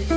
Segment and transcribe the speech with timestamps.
[0.00, 0.08] Where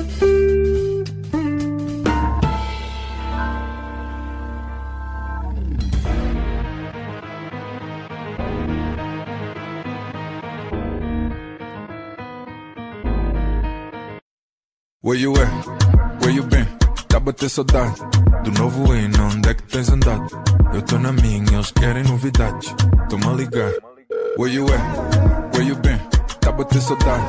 [15.19, 15.51] you at?
[16.21, 16.65] Where you been?
[17.09, 17.99] Tá a bater saudade
[18.43, 20.25] Do novo hino, onde é que tens andado?
[20.73, 22.73] Eu tô na minha, eles querem novidades
[23.09, 23.73] Toma ligar
[24.37, 25.53] Where you at?
[25.53, 26.12] Where you been?
[26.43, 27.25] Tá bater saudade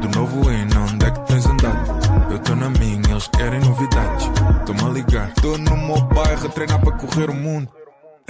[0.00, 2.32] Do novo hino, onde é que tens andado?
[2.32, 4.28] Eu tô na minha, eles querem novidades
[4.68, 7.68] a ligar Tô no meu bairro a treinar para correr o mundo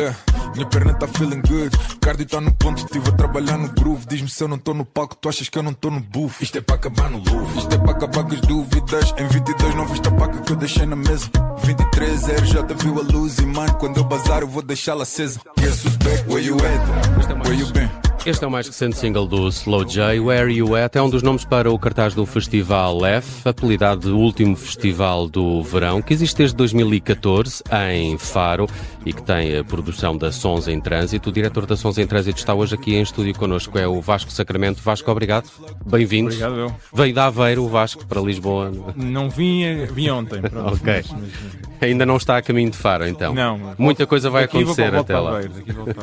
[0.00, 0.14] é,
[0.54, 1.76] minha perna tá feeling good.
[2.00, 4.06] Cardio tá no ponto, estive a trabalhar no groove.
[4.06, 6.40] Diz-me se eu não tô no palco, tu achas que eu não tô no buff.
[6.40, 9.12] Isto é para acabar no louvre, isto é para acabar com as dúvidas.
[9.18, 11.28] Em 22 não viste a paca que eu deixei na mesa.
[11.64, 15.40] 23 já te viu a luz e mano, quando eu bazar eu vou deixá-la acesa.
[15.58, 17.44] Who's back, where you at?
[17.44, 18.07] Where you been?
[18.28, 21.22] Este é o mais recente single do Slow J, Where You At, é um dos
[21.22, 26.36] nomes para o cartaz do Festival F, apelidado de último festival do verão, que existe
[26.36, 28.68] desde 2014 em Faro
[29.06, 31.30] e que tem a produção da Sons em Trânsito.
[31.30, 34.30] O diretor da Sons em Trânsito está hoje aqui em estúdio connosco, é o Vasco
[34.30, 34.82] Sacramento.
[34.82, 35.48] Vasco, obrigado.
[35.86, 36.28] Bem-vindo.
[36.28, 36.74] Obrigado, eu.
[36.92, 38.70] Veio da Aveiro o Vasco para Lisboa.
[38.94, 40.42] Não vim, vim ontem.
[40.42, 41.02] Pronto, ok.
[41.08, 41.68] Mas, mas...
[41.80, 43.32] Ainda não está a caminho de Faro, então.
[43.32, 43.74] Não.
[43.78, 45.40] Muita coisa vai acontecer até lá.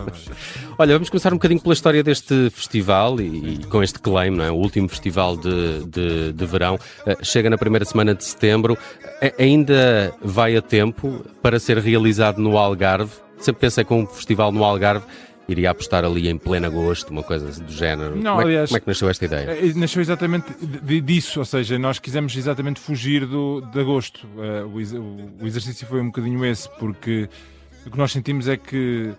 [0.78, 4.44] Olha, vamos começar um bocadinho pela história deste festival e, e com este claim, não
[4.44, 4.52] é?
[4.52, 6.76] o último festival de, de, de verão.
[6.76, 8.74] Uh, chega na primeira semana de setembro.
[8.74, 13.12] Uh, ainda vai a tempo para ser realizado no Algarve.
[13.38, 15.06] Sempre pensei que um festival no Algarve
[15.48, 18.18] iria apostar ali em pleno agosto, uma coisa do género.
[18.18, 19.52] Não, como, é, aliás, como é que nasceu esta ideia?
[19.52, 20.48] Eh, nasceu exatamente
[21.02, 24.28] disso, ou seja, nós quisemos exatamente fugir do, de agosto.
[24.36, 27.30] Uh, o, o, exercício foi um bocadinho esse, porque
[27.86, 29.14] o que nós sentimos é que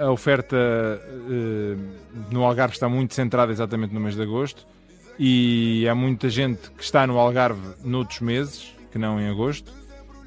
[0.00, 4.66] a oferta uh, no Algarve está muito centrada exatamente no mês de agosto
[5.18, 9.70] e há muita gente que está no Algarve noutros meses, que não em agosto.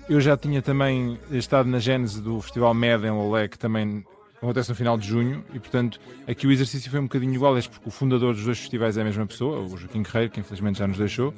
[0.07, 4.69] Eu já tinha também estado na gênese do Festival Med em Lolé, que também acontece
[4.69, 7.92] no final de junho, e portanto aqui o exercício foi um bocadinho igual, porque o
[7.92, 10.98] fundador dos dois festivais é a mesma pessoa, o Joaquim Guerreiro, que infelizmente já nos
[10.98, 11.33] deixou.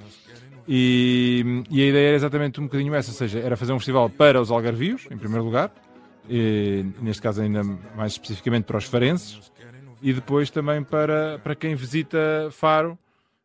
[0.68, 4.10] E, e a ideia era exatamente um bocadinho essa, ou seja, era fazer um festival
[4.10, 5.72] para os algarvios, em primeiro lugar,
[6.30, 7.64] e, neste caso ainda
[7.96, 9.52] mais especificamente para os farenses,
[10.02, 12.98] e depois também para, para quem visita Faro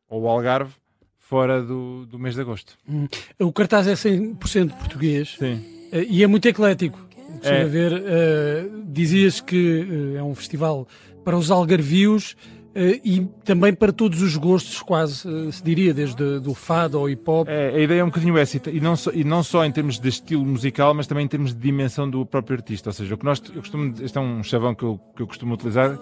[0.08, 0.72] ou Algarve
[1.18, 2.76] fora do, do mês de agosto.
[2.88, 3.06] Hum.
[3.38, 5.64] O cartaz é 100% português Sim.
[5.92, 6.98] Eh, e é muito eclético.
[7.41, 7.64] Deixa É.
[7.64, 10.86] ver, uh, dizias que uh, é um festival
[11.24, 12.36] para os algarvios
[12.75, 17.48] e também para todos os gostos, quase se diria, desde do fado ao hip hop.
[17.48, 19.98] É, a ideia é um bocadinho essa, e não, só, e não só em termos
[19.98, 22.91] de estilo musical, mas também em termos de dimensão do próprio artista.
[22.91, 25.26] Ou seja, o que nós, eu costumo, este é um chavão que eu, que eu
[25.26, 25.98] costumo utilizar,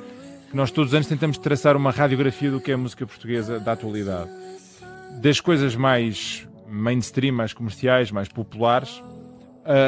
[0.51, 3.59] que nós todos os anos tentamos traçar uma radiografia do que é a música portuguesa
[3.59, 4.31] da atualidade.
[5.23, 9.03] Das coisas mais mainstream, mais comerciais, mais populares,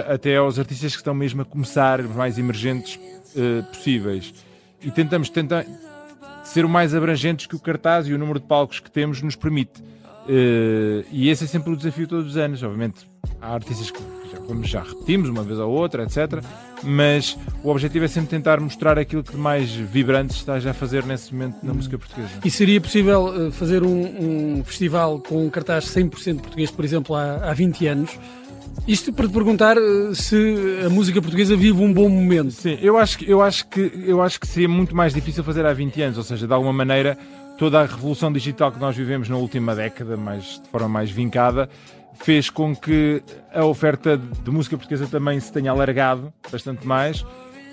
[0.08, 4.34] até aos artistas que estão mesmo a começar, os mais emergentes uh, possíveis.
[4.82, 5.30] E tentamos
[6.44, 9.36] ser o mais abrangentes que o cartaz e o número de palcos que temos nos
[9.36, 9.82] permite.
[10.30, 12.62] Uh, e esse é sempre o desafio todos os anos.
[12.62, 13.08] Obviamente,
[13.40, 16.42] há artistas que já, como já repetimos uma vez ou outra, etc.
[16.82, 21.04] Mas o objetivo é sempre tentar mostrar aquilo que mais vibrante está já a fazer
[21.04, 22.30] nesse momento na música portuguesa.
[22.44, 27.16] E seria possível uh, fazer um, um, festival com um cartaz 100% português, por exemplo,
[27.16, 28.18] há, há 20 anos?
[28.86, 32.50] Isto para te perguntar uh, se a música portuguesa vive um bom momento.
[32.50, 35.64] Sim, eu acho, que, eu, acho que, eu acho que seria muito mais difícil fazer
[35.64, 37.16] há 20 anos, ou seja, de alguma maneira
[37.58, 41.68] toda a revolução digital que nós vivemos na última década, mais, de forma mais vincada,
[42.14, 43.22] fez com que
[43.54, 47.24] a oferta de música portuguesa também se tenha alargado bastante mais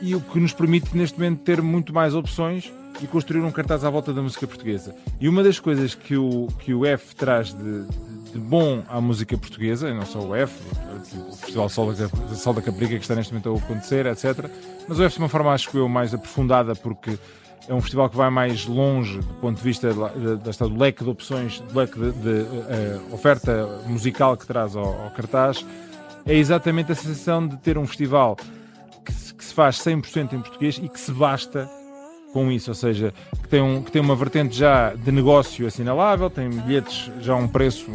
[0.01, 2.71] e o que nos permite neste momento ter muito mais opções
[3.01, 4.95] e construir um cartaz à volta da música portuguesa.
[5.19, 7.85] E uma das coisas que o, que o F traz de
[8.39, 10.53] bom à música portuguesa, e não só o F,
[11.29, 14.49] o Festival Sol da, Sol da Caprica que está neste momento a acontecer, etc.
[14.87, 17.17] Mas o F de uma forma, acho que eu, mais aprofundada, porque
[17.67, 21.09] é um festival que vai mais longe do ponto de vista da, do leque de
[21.09, 25.65] opções, do leque de, de uh, oferta musical que traz ao, ao, cartaz.
[26.25, 28.37] É exatamente a sensação de ter um festival
[29.05, 31.69] que se, que se faz 100% em português e que se basta
[32.31, 36.29] com isso, ou seja, que tem, um, que tem uma vertente já de negócio assinalável,
[36.29, 37.89] tem bilhetes já a um preço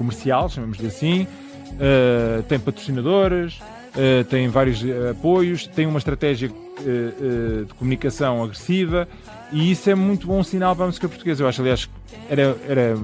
[0.00, 1.26] comercial, chamamos-lhe assim,
[1.74, 9.06] uh, tem patrocinadores, uh, tem vários uh, apoios, tem uma estratégia de comunicação agressiva
[9.52, 11.42] e isso é muito bom sinal para a música portuguesa.
[11.42, 11.90] Eu acho, aliás,
[12.30, 12.96] era, era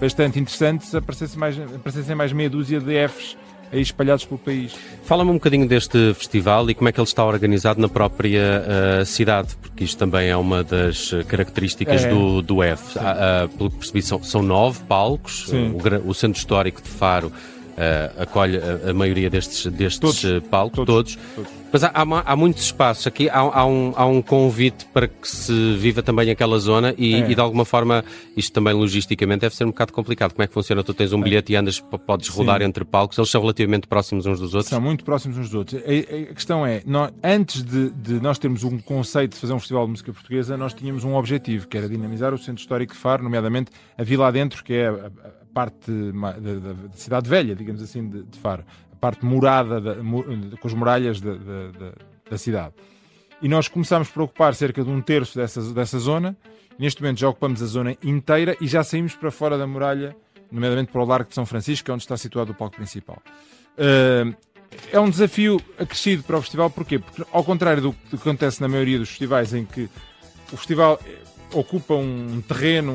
[0.00, 3.36] bastante interessante se aparecessem mais, aparecessem mais meia dúzia de Fs
[3.80, 4.74] espalhados pelo país.
[5.04, 8.62] Fala-me um bocadinho deste festival e como é que ele está organizado na própria
[9.00, 12.10] uh, cidade, porque isto também é uma das características é.
[12.10, 12.98] do, do F.
[12.98, 17.32] Uh, pelo que percebi, são, são nove palcos, o, o, Centro Histórico de Faro
[17.72, 21.18] uh, acolhe a, a, maioria destes, destes todos, eh, palcos, todos.
[21.34, 21.62] todos.
[21.72, 25.26] Mas há, há, há, muitos espaços aqui, há, há, um, há um convite para que
[25.26, 27.30] se viva também aquela zona e, é.
[27.30, 28.04] e, de alguma forma
[28.36, 30.34] isto também logisticamente deve ser um bocado complicado.
[30.34, 30.84] Como é que funciona?
[30.84, 31.24] Tu tens um é.
[31.24, 32.66] bilhete e andas, podes rodar Sim.
[32.66, 34.68] entre palcos, eles são relativamente próximos uns dos outros?
[34.68, 35.82] São muito próximos uns dos outros.
[35.82, 39.58] A, a questão é, nós, antes de, de, nós termos um conceito de fazer um
[39.58, 42.98] festival de música portuguesa, nós tínhamos um objetivo, que era dinamizar o Centro Histórico de
[42.98, 47.82] Faro, nomeadamente a Vila Adentro, que é a, parte da, da, da, cidade velha, digamos
[47.82, 51.34] assim, de, de Faro, a parte morada da, com as muralhas da,
[52.28, 52.74] da, cidade.
[53.40, 56.36] E nós começámos por ocupar cerca de um terço dessa, dessa zona.
[56.78, 60.16] Neste momento já ocupamos a zona inteira e já saímos para fora da muralha,
[60.50, 63.20] nomeadamente para o Largo de São Francisco, que é onde está situado o palco principal.
[63.76, 64.34] Uh,
[64.90, 66.98] é um desafio acrescido para o festival, porquê?
[66.98, 69.88] Porque, ao contrário do que acontece na maioria dos festivais, em que
[70.52, 70.98] o festival
[71.52, 72.92] ocupa um terreno,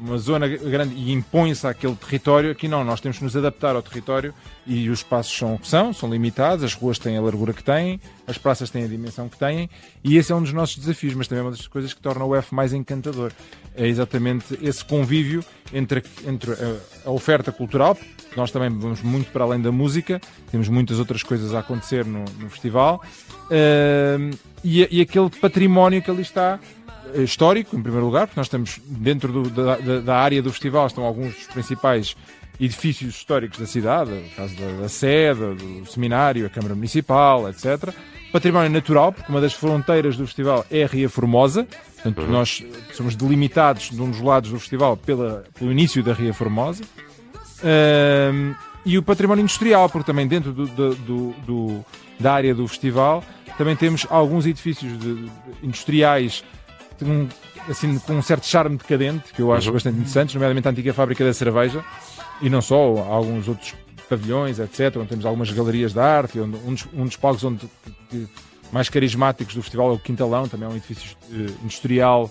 [0.00, 2.50] uma zona grande e impõe-se àquele território.
[2.50, 4.32] Aqui não, nós temos que nos adaptar ao território
[4.66, 7.62] e os espaços são o que são, são limitados, as ruas têm a largura que
[7.62, 9.68] têm, as praças têm a dimensão que têm
[10.02, 12.24] e esse é um dos nossos desafios, mas também é uma das coisas que torna
[12.24, 13.32] o F mais encantador.
[13.74, 17.96] É exatamente esse convívio entre, entre a, a oferta cultural,
[18.36, 20.20] nós também vamos muito para além da música,
[20.50, 23.02] temos muitas outras coisas a acontecer no, no festival,
[23.46, 26.58] uh, e, e aquele património que ali está
[27.14, 31.04] histórico, em primeiro lugar, porque nós estamos dentro do, da, da, área do festival, estão
[31.04, 32.16] alguns dos principais
[32.60, 37.94] edifícios históricos da cidade, o caso da, da sede, do seminário, a Câmara Municipal, etc.
[38.32, 42.30] Património natural, porque uma das fronteiras do festival é a Ria Formosa, portanto, uhum.
[42.30, 46.82] nós somos delimitados de um dos lados do festival pela, pelo início da Ria Formosa.
[47.62, 48.54] Um,
[48.84, 51.84] e o património industrial, porque também dentro do, do, do,
[52.20, 53.24] da área do festival
[53.56, 55.30] também temos alguns edifícios de,
[55.62, 56.44] industriais
[57.04, 57.28] um,
[57.68, 59.74] assim, com um certo charme decadente, que eu acho uhum.
[59.74, 61.84] bastante interessante, nomeadamente a antiga fábrica da cerveja,
[62.40, 63.74] e não só, alguns outros
[64.08, 67.68] pavilhões, etc., onde temos algumas galerias de arte, onde, um, dos, um dos palcos onde,
[68.10, 68.28] que,
[68.72, 72.30] mais carismáticos do festival é o Quintalão, também é um edifício uh, industrial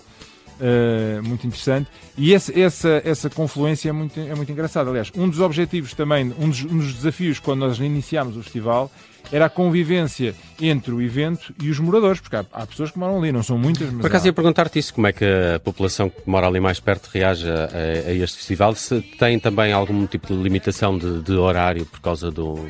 [0.60, 1.88] uh, muito interessante.
[2.16, 4.90] E esse, essa, essa confluência é muito, é muito engraçada.
[4.90, 8.90] Aliás, um dos objetivos também, um dos, um dos desafios quando nós iniciámos o festival
[9.32, 13.18] era a convivência entre o evento e os moradores, porque há, há pessoas que moram
[13.18, 14.00] ali, não são muitas, mas.
[14.00, 14.28] Por acaso há...
[14.28, 17.68] ia perguntar-te isso, como é que a população que mora ali mais perto reage a,
[18.08, 18.74] a, este festival?
[18.74, 22.68] Se tem também algum tipo de limitação de, de horário por causa do,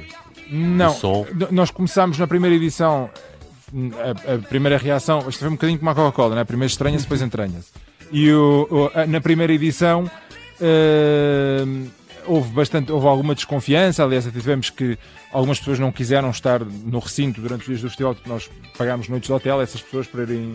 [0.51, 1.27] não, do som?
[1.51, 3.11] Nós começámos na primeira edição,
[3.73, 6.45] a, a primeira reação, isto foi um bocadinho como a Coca-Cola, né?
[6.45, 7.71] primeiro estranha-se, depois entranha-se.
[8.13, 10.11] E o, o, na primeira edição.
[10.59, 11.91] Uh,
[12.27, 14.99] houve bastante, houve alguma desconfiança, aliás, tivemos que
[15.33, 19.09] algumas pessoas não quiseram estar no recinto durante os dias do festival, porque nós pagámos
[19.09, 20.53] noites de hotel, essas pessoas para irem,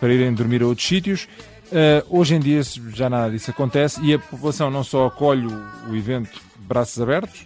[0.00, 1.28] para irem dormir a outros sítios.
[1.66, 2.60] Uh, hoje em dia
[2.94, 7.44] já nada disso acontece e a população não só acolhe o, o evento braços abertos,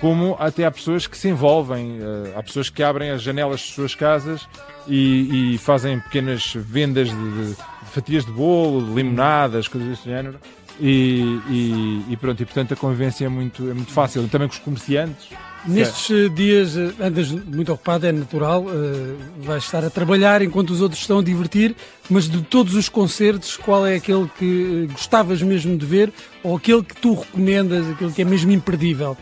[0.00, 3.72] como até há pessoas que se envolvem, uh, há pessoas que abrem as janelas de
[3.72, 4.48] suas casas
[4.88, 7.56] e, e fazem pequenas vendas de, de,
[7.92, 10.38] fatias de bolo, de limonadas, coisas desse género.
[10.80, 14.26] E, e, e, pronto, e portanto a convivência é muito, é muito fácil.
[14.28, 15.28] Também com os comerciantes.
[15.66, 16.28] Nestes é.
[16.30, 21.02] dias eh, andas muito ocupado, é natural, uh, vais estar a trabalhar enquanto os outros
[21.02, 21.76] estão a divertir,
[22.08, 26.10] mas de todos os concertos, qual é aquele que gostavas mesmo de ver
[26.42, 29.18] ou aquele que tu recomendas, aquele que é mesmo imperdível?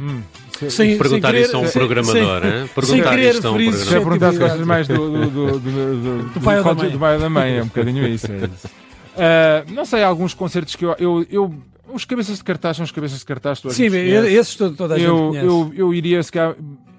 [0.00, 0.22] Hum,
[0.70, 3.54] sem, perguntar sem querer, isso a um programador, sem, perguntar sem querer isto a um
[3.54, 3.84] programador.
[3.84, 7.28] Se perguntar se gostas mais do, do, do, do, do, pai do, do, pai da
[7.28, 8.32] mãe, é um bocadinho isso.
[8.32, 8.66] É isso.
[8.66, 11.54] Uh, não sei, alguns concertos que eu, eu, eu,
[11.92, 13.60] Os cabeças de cartaz são os cabeças de cartaz.
[13.70, 16.56] Sim, esses toda, toda a gente eu, eu, eu iria se calhar,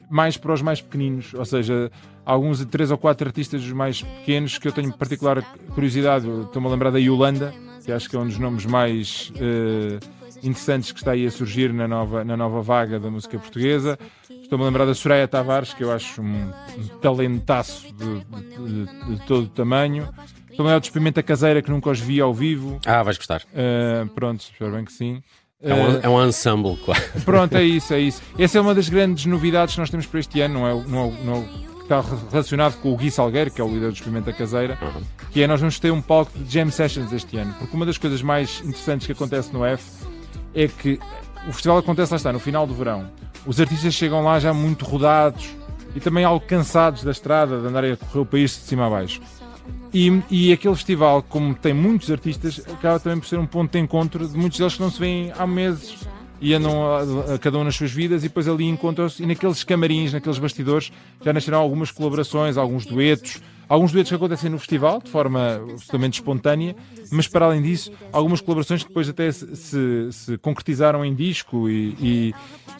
[0.07, 1.91] mais para os mais pequeninos, ou seja,
[2.23, 5.41] alguns de três ou quatro artistas dos mais pequenos que eu tenho particular
[5.73, 6.27] curiosidade.
[6.43, 7.51] Estou-me a lembrar da Yolanda,
[7.83, 11.73] que acho que é um dos nomes mais uh, interessantes que está aí a surgir
[11.73, 13.97] na nova, na nova vaga da música portuguesa.
[14.29, 19.15] Estou-me a lembrar da Soraya Tavares, que eu acho um, um talentaço de, de, de,
[19.15, 20.09] de todo o tamanho.
[20.57, 22.79] Também é o de Experimenta Caseira, que nunca os vi ao vivo.
[22.85, 23.41] Ah, vais gostar.
[23.53, 25.23] Uh, pronto, espero bem que sim.
[25.63, 27.01] É um, é um ensemble, claro.
[27.23, 28.19] Pronto, é isso, é isso.
[28.37, 31.05] Essa é uma das grandes novidades que nós temos para este ano, não é, não
[31.05, 34.31] é, não é está relacionado com o Gui Salgueiro, que é o líder do Experimenta
[34.31, 35.01] Caseira, uhum.
[35.31, 37.97] que é nós vamos ter um palco de jam sessions este ano, porque uma das
[37.97, 39.83] coisas mais interessantes que acontece no F
[40.53, 40.99] é que
[41.47, 43.09] o festival acontece lá está, no final do verão.
[43.45, 45.49] Os artistas chegam lá já muito rodados
[45.95, 48.89] e também algo cansados da estrada, de andarem a correr o país de cima a
[48.89, 49.21] baixo.
[49.93, 53.79] E, e aquele festival, como tem muitos artistas, acaba também por ser um ponto de
[53.79, 56.07] encontro de muitos deles que não se veem há meses
[56.39, 59.63] e andam a, a, cada um nas suas vidas e depois ali encontram-se e naqueles
[59.63, 60.91] camarins, naqueles bastidores
[61.23, 66.19] já nasceram algumas colaborações, alguns duetos, alguns duetos que acontecem no festival de forma absolutamente
[66.19, 66.75] espontânea,
[67.09, 71.69] mas para além disso, algumas colaborações que depois até se, se, se concretizaram em disco
[71.69, 72.33] e,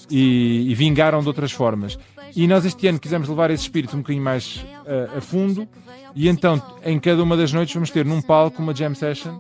[0.10, 1.98] e, e, vingaram de outras formas.
[2.36, 5.66] E nós este ano quisemos levar esse espírito um bocadinho mais uh, a fundo
[6.14, 9.40] e então em cada uma das noites vamos ter num palco uma jam session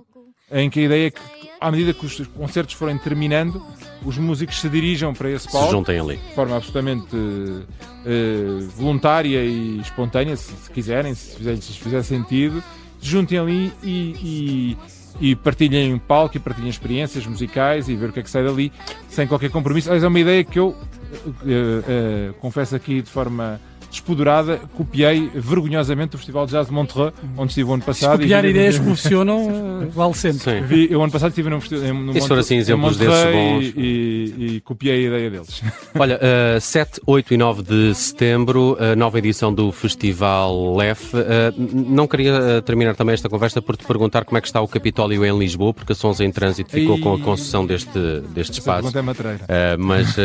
[0.49, 3.63] em que a ideia é que à medida que os concertos forem terminando,
[4.03, 5.67] os músicos se dirijam para esse palco.
[5.67, 6.17] Se juntem ali.
[6.17, 12.63] De forma absolutamente uh, voluntária e espontânea, se, se quiserem, se fizer, se fizer sentido,
[12.99, 14.77] se juntem ali e,
[15.21, 18.43] e, e partilhem palco e partilhem experiências musicais e ver o que é que sai
[18.43, 18.71] dali,
[19.07, 19.87] sem qualquer compromisso.
[19.89, 26.15] Aliás, é uma ideia que eu uh, uh, confesso aqui de forma despodurada, copiei vergonhosamente
[26.15, 28.17] o Festival de Jazz de Montreux, onde estive o ano passado.
[28.17, 30.61] Se copiar ideias que funcionam, vale sempre.
[30.61, 33.73] Vi, eu ano passado estive no, no, no assim exemplos desses bons.
[33.75, 35.61] E, e, e, copiei a ideia deles.
[35.97, 36.19] Olha,
[36.57, 41.13] uh, 7, 8 e 9 de setembro, uh, nova edição do Festival LEF.
[41.13, 41.19] Uh,
[41.57, 44.67] não queria uh, terminar também esta conversa por te perguntar como é que está o
[44.67, 47.01] Capitólio em Lisboa, porque a Sons em Trânsito ficou e...
[47.01, 47.99] com a concessão deste,
[48.33, 48.91] deste espaço.
[48.97, 50.21] É uh, mas uh,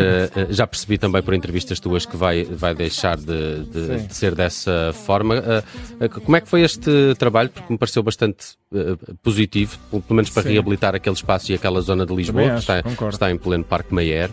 [0.50, 4.92] já percebi também por entrevistas tuas que vai, vai deixar de de, de, ser dessa
[4.92, 5.36] forma.
[5.36, 7.50] Uh, uh, como é que foi este trabalho?
[7.50, 10.50] Porque me pareceu bastante uh, positivo, pelo menos para Sim.
[10.50, 13.94] reabilitar aquele espaço e aquela zona de Lisboa, acho, que está, está, em pleno Parque
[13.94, 14.30] Mayer.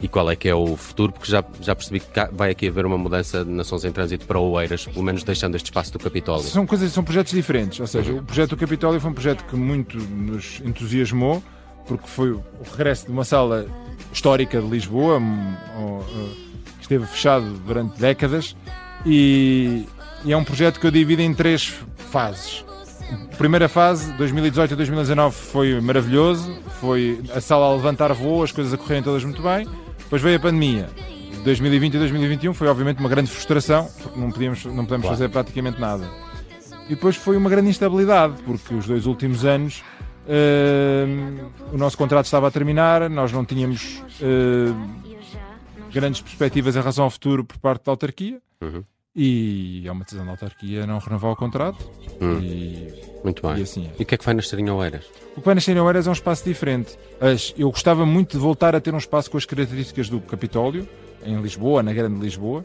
[0.00, 1.10] E qual é que é o futuro?
[1.12, 4.38] Porque já, já percebi que vai aqui haver uma mudança de nações em trânsito para
[4.38, 6.44] Oeiras, pelo menos deixando este espaço do Capitólio.
[6.44, 7.80] São coisas, são projetos diferentes.
[7.80, 11.42] Ou seja, o projeto do Capitólio foi um projeto que muito nos entusiasmou,
[11.86, 13.66] porque foi o regresso de uma sala
[14.12, 16.45] histórica de Lisboa, que
[16.86, 18.56] esteve fechado durante décadas
[19.04, 19.84] e,
[20.24, 21.74] e, é um projeto que eu divido em três
[22.10, 22.64] fases.
[23.32, 28.50] A primeira fase, 2018 a 2019, foi maravilhoso, foi a sala a levantar voo, as
[28.50, 29.68] coisas a correrem todas muito bem.
[29.98, 30.88] Depois veio a pandemia.
[31.44, 35.16] 2020 e 2021 foi obviamente uma grande frustração, porque não podíamos, não podemos claro.
[35.16, 36.08] fazer praticamente nada.
[36.86, 39.84] E depois foi uma grande instabilidade, porque os dois últimos anos
[40.26, 45.15] uh, o nosso contrato estava a terminar, nós não tínhamos uh,
[45.96, 48.38] grandes perspectivas em relação ao futuro por parte da autarquia.
[48.60, 48.84] Uhum.
[49.18, 51.90] E é uma decisão da autarquia não renovar o contrato.
[52.20, 52.38] Hum.
[52.38, 52.92] E,
[53.24, 53.56] Muito bem.
[53.56, 53.90] E, assim é.
[53.98, 55.06] e o que é que vai nascer em Oeiras?
[55.34, 56.98] O que vai nascer em Oeiras é um espaço diferente.
[57.56, 60.86] Eu gostava muito de voltar a ter um espaço com as características do Capitólio,
[61.24, 62.62] em Lisboa, na Grande Lisboa.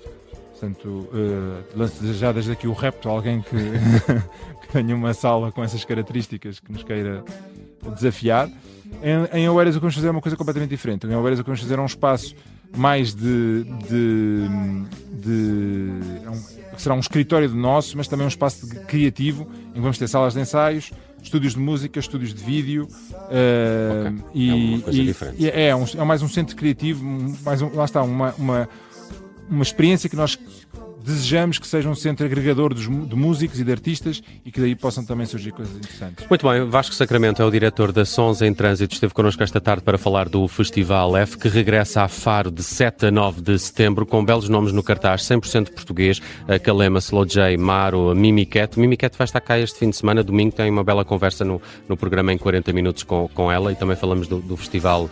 [0.51, 3.55] Portanto, uh, lanço já desde aqui o repto a alguém que,
[4.61, 7.23] que tenha uma sala com essas características que nos queira
[7.95, 8.49] desafiar.
[9.01, 11.07] Em, em Oeiras o que vamos fazer é uma coisa completamente diferente.
[11.07, 12.35] Em Oeiras o que vamos fazer é um espaço
[12.75, 14.47] mais de, de,
[15.13, 15.89] de
[16.23, 19.97] é um, será um escritório de nosso, mas também um espaço criativo em que vamos
[19.97, 24.25] ter salas de ensaios, estúdios de música, estúdios de vídeo uh, okay.
[24.33, 27.03] e, é, e, e é, é, um, é, mais um centro criativo,
[27.43, 28.69] mais um, lá está uma, uma,
[29.49, 30.37] uma experiência que nós
[31.03, 34.75] desejamos que seja um centro agregador dos, de músicos e de artistas e que daí
[34.75, 36.25] possam também surgir coisas interessantes.
[36.29, 39.83] Muito bem, Vasco Sacramento é o diretor da Sons em Trânsito, esteve connosco esta tarde
[39.83, 44.05] para falar do Festival F, que regressa a Faro de 7 a 9 de setembro,
[44.05, 48.77] com belos nomes no cartaz, 100% português, a Kalema, Slow J, Maro, Mimiket.
[48.77, 51.97] Mimiket vai estar cá este fim de semana, domingo tem uma bela conversa no, no
[51.97, 55.09] programa em 40 minutos com, com ela e também falamos do, do Festival uh,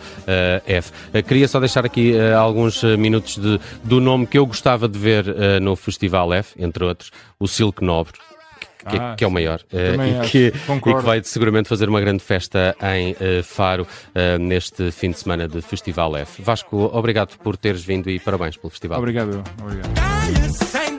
[0.66, 0.92] F.
[1.12, 4.98] Uh, queria só deixar aqui uh, alguns minutos de, do nome que eu gostava de
[4.98, 8.18] ver no Festival F, entre outros, o Silk Nobre,
[8.88, 12.00] que, ah, que, é o maior uh, e, que, e, que, vai seguramente fazer uma
[12.00, 16.42] grande festa em uh, Faro uh, neste fim de semana de Festival F.
[16.42, 18.98] Vasco, obrigado por teres vindo e parabéns pelo festival.
[18.98, 20.89] Obrigado, obrigado.